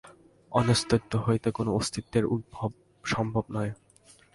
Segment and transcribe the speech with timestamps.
[0.51, 2.69] অনস্তিত্ব হইতে কোন অস্তিত্বের উদ্ভব
[3.03, 3.71] সম্ভব নহে।